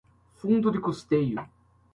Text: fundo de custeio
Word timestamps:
fundo 0.39 0.71
de 0.71 0.81
custeio 0.85 1.37